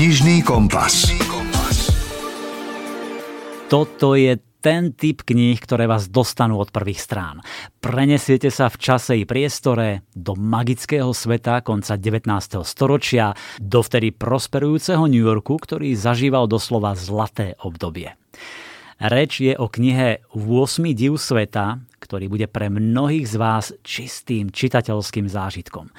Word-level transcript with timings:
Knižný 0.00 0.40
kompas. 0.48 1.12
Toto 3.68 4.16
je 4.16 4.40
ten 4.64 4.96
typ 4.96 5.20
kníh, 5.28 5.60
ktoré 5.60 5.84
vás 5.84 6.08
dostanú 6.08 6.56
od 6.56 6.72
prvých 6.72 7.04
strán. 7.04 7.44
Prenesiete 7.84 8.48
sa 8.48 8.72
v 8.72 8.80
čase 8.80 9.12
i 9.20 9.28
priestore 9.28 10.08
do 10.16 10.32
magického 10.32 11.12
sveta 11.12 11.60
konca 11.60 12.00
19. 12.00 12.32
storočia, 12.64 13.36
do 13.60 13.84
vtedy 13.84 14.16
prosperujúceho 14.16 15.04
New 15.04 15.20
Yorku, 15.20 15.60
ktorý 15.60 15.92
zažíval 15.92 16.48
doslova 16.48 16.96
zlaté 16.96 17.60
obdobie. 17.60 18.16
Reč 19.04 19.44
je 19.44 19.52
o 19.52 19.68
knihe 19.68 20.24
8 20.32 20.96
div 20.96 21.20
sveta, 21.20 21.76
ktorý 22.00 22.32
bude 22.32 22.48
pre 22.48 22.72
mnohých 22.72 23.28
z 23.28 23.36
vás 23.36 23.76
čistým 23.84 24.48
čitateľským 24.48 25.28
zážitkom. 25.28 25.92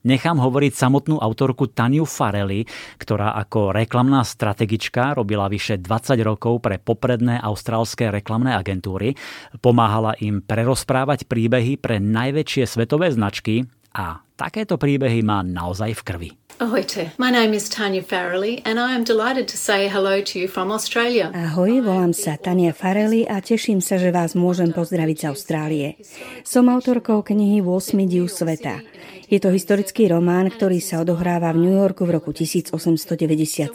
Nechám 0.00 0.40
hovoriť 0.40 0.72
samotnú 0.72 1.20
autorku 1.20 1.68
Taniu 1.68 2.08
Farelli, 2.08 2.64
ktorá 2.96 3.36
ako 3.36 3.76
reklamná 3.76 4.24
strategička 4.24 5.12
robila 5.12 5.44
vyše 5.44 5.76
20 5.76 6.16
rokov 6.24 6.64
pre 6.64 6.80
popredné 6.80 7.36
austrálske 7.36 8.08
reklamné 8.08 8.56
agentúry, 8.56 9.12
pomáhala 9.60 10.16
im 10.24 10.40
prerozprávať 10.40 11.28
príbehy 11.28 11.76
pre 11.76 12.00
najväčšie 12.00 12.64
svetové 12.64 13.12
značky 13.12 13.68
a 13.92 14.24
takéto 14.40 14.80
príbehy 14.80 15.20
má 15.20 15.44
naozaj 15.44 15.92
v 16.00 16.02
krvi. 16.06 16.30
Ahojte, 16.60 17.16
my 17.16 17.32
name 17.32 17.56
is 17.56 17.68
Tanya 17.72 18.04
Farrelly 18.04 18.60
and 18.68 18.76
I 18.76 18.92
am 18.92 19.04
delighted 19.04 19.48
to 19.48 19.56
say 19.56 19.88
hello 19.88 20.20
to 20.20 20.36
you 20.36 20.44
from 20.48 20.68
Australia. 20.68 21.32
Ahoj, 21.32 21.80
volám 21.80 22.12
sa 22.12 22.36
Tania 22.36 22.76
Farrelly 22.76 23.24
a 23.24 23.40
teším 23.40 23.80
sa, 23.80 23.96
že 23.96 24.12
vás 24.12 24.36
môžem 24.36 24.68
pozdraviť 24.72 25.16
z 25.16 25.24
Austrálie. 25.28 25.88
Som 26.44 26.68
autorkou 26.68 27.24
knihy 27.24 27.64
8 27.64 27.96
div 28.04 28.28
sveta. 28.28 28.84
Je 29.30 29.38
to 29.38 29.54
historický 29.54 30.10
román, 30.10 30.50
ktorý 30.50 30.82
sa 30.82 31.06
odohráva 31.06 31.54
v 31.54 31.62
New 31.62 31.76
Yorku 31.78 32.02
v 32.02 32.18
roku 32.18 32.34
1897 32.34 33.70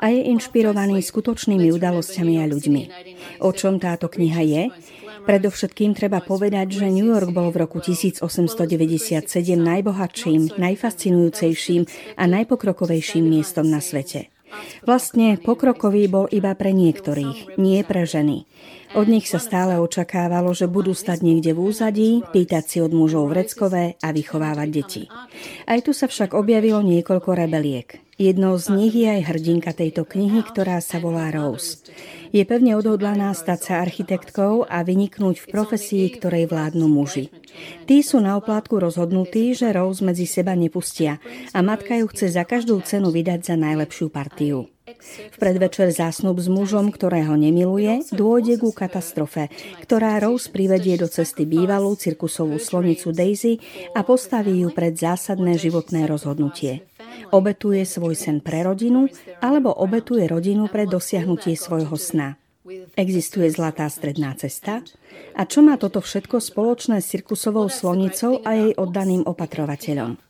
a 0.00 0.06
je 0.08 0.20
inšpirovaný 0.32 1.04
skutočnými 1.04 1.68
udalosťami 1.68 2.40
a 2.40 2.48
ľuďmi. 2.48 2.82
O 3.44 3.52
čom 3.52 3.76
táto 3.76 4.08
kniha 4.08 4.40
je? 4.40 4.62
Predovšetkým 5.28 5.92
treba 5.92 6.24
povedať, 6.24 6.80
že 6.80 6.88
New 6.88 7.12
York 7.12 7.28
bol 7.28 7.52
v 7.52 7.68
roku 7.68 7.84
1897 7.84 9.20
najbohatším, 9.60 10.56
najfascinujúcejším 10.56 11.82
a 12.16 12.24
najpokrokovejším 12.24 13.28
miestom 13.28 13.68
na 13.68 13.84
svete. 13.84 14.32
Vlastne 14.84 15.38
pokrokový 15.38 16.10
bol 16.10 16.26
iba 16.30 16.52
pre 16.58 16.74
niektorých, 16.74 17.56
nie 17.56 17.80
pre 17.86 18.04
ženy. 18.04 18.44
Od 18.98 19.06
nich 19.06 19.30
sa 19.30 19.38
stále 19.38 19.78
očakávalo, 19.78 20.50
že 20.50 20.66
budú 20.66 20.98
stať 20.98 21.22
niekde 21.22 21.54
v 21.54 21.62
úzadí, 21.70 22.10
pýtať 22.34 22.64
si 22.66 22.78
od 22.82 22.90
mužov 22.90 23.30
vreckové 23.30 23.94
a 24.02 24.10
vychovávať 24.10 24.68
deti. 24.68 25.02
Aj 25.70 25.78
tu 25.78 25.94
sa 25.94 26.10
však 26.10 26.34
objavilo 26.34 26.82
niekoľko 26.82 27.30
rebeliek. 27.38 28.09
Jednou 28.20 28.60
z 28.60 28.68
nich 28.76 28.92
je 28.92 29.08
aj 29.08 29.32
hrdinka 29.32 29.72
tejto 29.72 30.04
knihy, 30.04 30.44
ktorá 30.44 30.84
sa 30.84 31.00
volá 31.00 31.32
Rose. 31.32 31.88
Je 32.36 32.44
pevne 32.44 32.76
odhodlaná 32.76 33.32
stať 33.32 33.58
sa 33.64 33.74
architektkou 33.80 34.68
a 34.68 34.84
vyniknúť 34.84 35.40
v 35.40 35.46
profesii, 35.48 36.04
ktorej 36.20 36.52
vládnu 36.52 36.84
muži. 36.84 37.32
Tí 37.88 38.04
sú 38.04 38.20
na 38.20 38.36
oplátku 38.36 38.76
rozhodnutí, 38.76 39.56
že 39.56 39.72
Rose 39.72 40.04
medzi 40.04 40.28
seba 40.28 40.52
nepustia 40.52 41.16
a 41.56 41.64
matka 41.64 41.96
ju 41.96 42.12
chce 42.12 42.28
za 42.28 42.44
každú 42.44 42.84
cenu 42.84 43.08
vydať 43.08 43.40
za 43.40 43.56
najlepšiu 43.56 44.12
partiu. 44.12 44.68
V 45.08 45.36
predvečer 45.40 45.88
zásnub 45.88 46.36
s 46.36 46.52
mužom, 46.52 46.92
ktorého 46.92 47.40
nemiluje, 47.40 48.04
dôjde 48.12 48.60
ku 48.60 48.68
katastrofe, 48.76 49.48
ktorá 49.80 50.20
Rose 50.20 50.52
privedie 50.52 51.00
do 51.00 51.08
cesty 51.08 51.48
bývalú 51.48 51.96
cirkusovú 51.96 52.60
slonicu 52.60 53.16
Daisy 53.16 53.64
a 53.96 54.04
postaví 54.04 54.60
ju 54.60 54.68
pred 54.76 54.92
zásadné 54.92 55.56
životné 55.56 56.04
rozhodnutie. 56.04 56.89
Obetuje 57.30 57.82
svoj 57.86 58.14
sen 58.18 58.38
pre 58.42 58.66
rodinu 58.66 59.06
alebo 59.40 59.70
obetuje 59.72 60.26
rodinu 60.26 60.66
pre 60.66 60.86
dosiahnutie 60.86 61.54
svojho 61.54 61.94
sna. 61.94 62.40
Existuje 62.94 63.50
zlatá 63.50 63.88
stredná 63.90 64.36
cesta? 64.36 64.84
A 65.34 65.42
čo 65.48 65.64
má 65.64 65.74
toto 65.80 65.98
všetko 65.98 66.38
spoločné 66.38 67.02
s 67.02 67.10
cirkusovou 67.10 67.66
slonicou 67.66 68.44
a 68.46 68.54
jej 68.54 68.72
oddaným 68.76 69.26
opatrovateľom? 69.26 70.20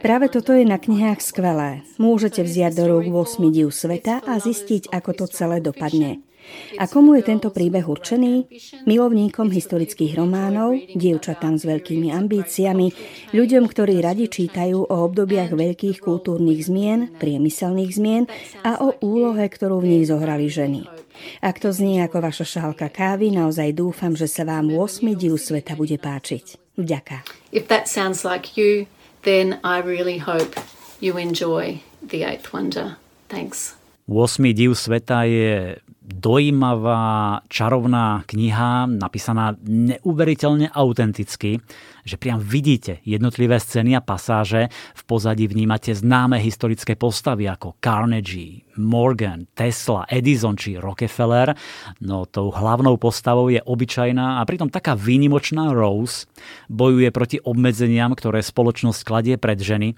Práve 0.00 0.32
toto 0.32 0.56
je 0.56 0.64
na 0.64 0.80
knihách 0.80 1.20
skvelé. 1.20 1.84
Môžete 2.00 2.40
vziať 2.40 2.72
do 2.80 2.84
rúk 2.88 3.12
8 3.12 3.44
div 3.52 3.68
sveta 3.68 4.24
a 4.24 4.40
zistiť, 4.40 4.88
ako 4.88 5.10
to 5.12 5.24
celé 5.28 5.60
dopadne. 5.60 6.24
A 6.78 6.86
komu 6.86 7.18
je 7.18 7.22
tento 7.26 7.50
príbeh 7.50 7.84
určený? 7.84 8.46
Milovníkom 8.86 9.50
historických 9.50 10.16
románov, 10.16 10.78
dievčatám 10.94 11.58
s 11.58 11.66
veľkými 11.66 12.14
ambíciami, 12.14 12.86
ľuďom, 13.34 13.64
ktorí 13.66 13.98
radi 14.00 14.30
čítajú 14.30 14.86
o 14.86 14.94
obdobiach 15.06 15.52
veľkých 15.52 15.98
kultúrnych 16.00 16.66
zmien, 16.66 17.18
priemyselných 17.18 17.92
zmien 17.92 18.24
a 18.62 18.78
o 18.80 18.96
úlohe, 19.02 19.44
ktorú 19.44 19.82
v 19.82 19.98
nich 19.98 20.08
zohrali 20.08 20.46
ženy. 20.46 20.86
Ak 21.44 21.60
to 21.60 21.68
znie 21.72 22.00
ako 22.00 22.24
vaša 22.24 22.46
šálka 22.48 22.88
kávy, 22.88 23.34
naozaj 23.34 23.76
dúfam, 23.76 24.16
že 24.16 24.24
sa 24.24 24.46
vám 24.48 24.72
8 24.72 25.04
div 25.16 25.36
sveta 25.36 25.76
bude 25.76 26.00
páčiť. 26.00 26.78
Vďaka. 26.80 27.28
If 27.52 27.68
that 27.68 27.90
sounds 27.90 28.24
like 28.24 28.56
you, 28.56 28.88
then 29.26 29.60
I 29.60 29.84
really 29.84 30.16
hope 30.16 30.56
you 31.02 31.20
enjoy 31.20 31.84
The 32.00 32.24
Eighth 32.24 32.56
Wonder. 32.56 32.96
Thanks. 33.28 33.76
8 34.08 34.56
div 34.56 34.72
sveta 34.74 35.28
je 35.28 35.76
dojímavá, 36.10 37.46
čarovná 37.46 38.26
kniha, 38.26 38.90
napísaná 38.90 39.54
neuveriteľne 39.62 40.74
autenticky, 40.74 41.62
že 42.02 42.18
priam 42.18 42.42
vidíte 42.42 42.98
jednotlivé 43.06 43.62
scény 43.62 43.94
a 43.94 44.02
pasáže, 44.02 44.66
v 44.98 45.02
pozadí 45.06 45.46
vnímate 45.46 45.94
známe 45.94 46.42
historické 46.42 46.98
postavy 46.98 47.46
ako 47.46 47.78
Carnegie, 47.78 48.66
Morgan, 48.74 49.46
Tesla, 49.54 50.10
Edison 50.10 50.58
či 50.58 50.74
Rockefeller, 50.74 51.54
no 52.02 52.26
tou 52.26 52.50
hlavnou 52.50 52.98
postavou 52.98 53.46
je 53.46 53.62
obyčajná 53.62 54.42
a 54.42 54.46
pritom 54.48 54.66
taká 54.66 54.98
výnimočná 54.98 55.70
Rose, 55.70 56.26
bojuje 56.66 57.14
proti 57.14 57.38
obmedzeniam, 57.38 58.10
ktoré 58.18 58.42
spoločnosť 58.42 59.00
kladie 59.06 59.38
pred 59.38 59.62
ženy. 59.62 59.94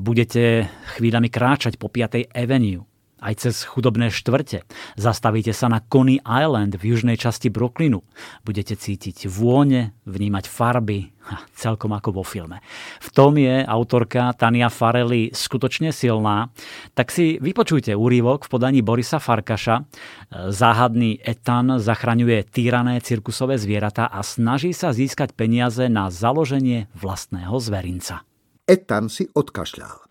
Budete 0.00 0.72
chvíľami 0.96 1.28
kráčať 1.28 1.76
po 1.76 1.92
5. 1.92 2.32
Avenue, 2.32 2.88
aj 3.20 3.34
cez 3.48 3.64
chudobné 3.64 4.12
štvrte. 4.12 4.62
Zastavíte 5.00 5.56
sa 5.56 5.72
na 5.72 5.80
Coney 5.80 6.20
Island 6.22 6.76
v 6.76 6.94
južnej 6.94 7.16
časti 7.16 7.48
Brooklynu. 7.48 8.04
Budete 8.44 8.76
cítiť 8.76 9.26
vône, 9.26 9.96
vnímať 10.04 10.44
farby, 10.46 11.16
celkom 11.56 11.90
ako 11.96 12.22
vo 12.22 12.24
filme. 12.24 12.62
V 13.02 13.08
tom 13.10 13.34
je 13.34 13.66
autorka 13.66 14.30
Tania 14.38 14.70
Farelli 14.70 15.34
skutočne 15.34 15.90
silná, 15.90 16.54
tak 16.94 17.10
si 17.10 17.42
vypočujte 17.42 17.96
úrivok 17.96 18.46
v 18.46 18.52
podaní 18.52 18.80
Borisa 18.84 19.18
Farkaša. 19.18 19.82
Záhadný 20.54 21.18
Etan 21.18 21.82
zachraňuje 21.82 22.46
týrané 22.46 23.02
cirkusové 23.02 23.58
zvieratá 23.58 24.06
a 24.06 24.22
snaží 24.22 24.70
sa 24.70 24.94
získať 24.94 25.34
peniaze 25.34 25.90
na 25.90 26.12
založenie 26.14 26.86
vlastného 26.94 27.58
zverinca. 27.58 28.22
Etan 28.66 29.10
si 29.10 29.26
odkašľal. 29.30 30.05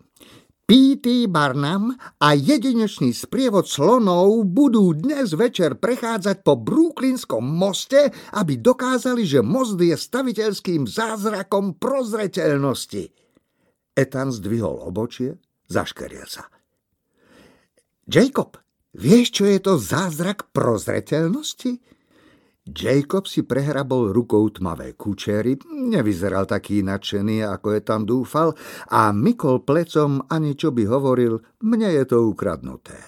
P.T. 0.66 1.30
Barnum 1.30 1.94
a 2.18 2.34
jedinečný 2.34 3.14
sprievod 3.14 3.70
slonov 3.70 4.50
budú 4.50 4.98
dnes 4.98 5.30
večer 5.38 5.78
prechádzať 5.78 6.42
po 6.42 6.58
Brooklynskom 6.58 7.46
moste, 7.46 8.10
aby 8.34 8.58
dokázali, 8.58 9.22
že 9.22 9.46
most 9.46 9.78
je 9.78 9.94
staviteľským 9.94 10.90
zázrakom 10.90 11.78
prozreteľnosti. 11.78 13.14
Etan 13.94 14.34
zdvihol 14.34 14.82
obočie, 14.82 15.38
zaškeril 15.70 16.26
sa. 16.26 16.50
Jacob, 18.10 18.58
vieš, 18.90 19.38
čo 19.38 19.44
je 19.46 19.62
to 19.62 19.78
zázrak 19.78 20.50
prozreteľnosti? 20.50 21.78
Jacob 22.66 23.30
si 23.30 23.46
prehrabol 23.46 24.10
rukou 24.10 24.50
tmavé 24.50 24.98
kučery, 24.98 25.54
nevyzeral 25.70 26.50
taký 26.50 26.82
nadšený, 26.82 27.46
ako 27.46 27.78
je 27.78 27.82
tam 27.86 28.02
dúfal, 28.02 28.58
a 28.90 29.14
mykol 29.14 29.62
plecom 29.62 30.26
ani 30.26 30.58
čo 30.58 30.74
by 30.74 30.82
hovoril, 30.90 31.38
mne 31.62 31.94
je 31.94 32.04
to 32.10 32.26
ukradnuté. 32.26 32.98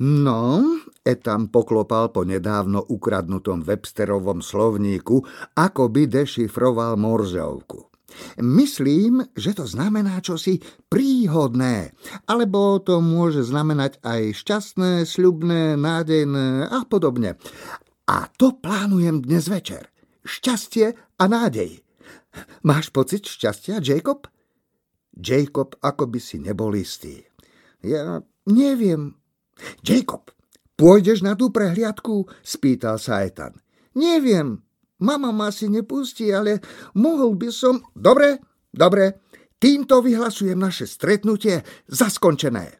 No, 0.00 0.60
Etam 1.04 1.48
poklopal 1.52 2.12
po 2.12 2.24
nedávno 2.24 2.84
ukradnutom 2.84 3.60
Websterovom 3.60 4.40
slovníku, 4.40 5.24
ako 5.56 5.92
by 5.92 6.08
dešifroval 6.08 6.96
Morzeovku. 6.96 7.92
Myslím, 8.40 9.24
že 9.36 9.52
to 9.52 9.68
znamená 9.68 10.24
čosi 10.24 10.60
príhodné, 10.88 11.92
alebo 12.24 12.80
to 12.80 13.04
môže 13.04 13.44
znamenať 13.44 14.00
aj 14.00 14.32
šťastné, 14.40 15.04
sľubné, 15.04 15.76
nádejné 15.76 16.64
a 16.72 16.84
podobne. 16.88 17.36
A 18.06 18.30
to 18.38 18.54
plánujem 18.54 19.18
dnes 19.26 19.50
večer. 19.50 19.90
Šťastie 20.22 20.94
a 21.18 21.24
nádej. 21.26 21.82
Máš 22.62 22.94
pocit 22.94 23.26
šťastia, 23.26 23.82
Jacob? 23.82 24.30
Jacob 25.10 25.74
ako 25.82 26.06
by 26.06 26.20
si 26.22 26.38
nebol 26.38 26.70
istý. 26.78 27.26
Ja 27.82 28.22
neviem. 28.46 29.18
Jacob, 29.82 30.30
pôjdeš 30.78 31.26
na 31.26 31.34
tú 31.34 31.50
prehliadku? 31.50 32.30
Spýtal 32.46 33.02
sa 33.02 33.26
Ethan. 33.26 33.58
Neviem. 33.98 34.62
Mama 35.02 35.34
ma 35.34 35.50
si 35.50 35.66
nepustí, 35.66 36.30
ale 36.30 36.62
mohol 36.94 37.34
by 37.34 37.50
som... 37.50 37.82
Dobre, 37.90 38.38
dobre. 38.70 39.18
Týmto 39.58 39.98
vyhlasujem 39.98 40.56
naše 40.56 40.86
stretnutie 40.86 41.64
za 41.90 42.06
skončené. 42.06 42.70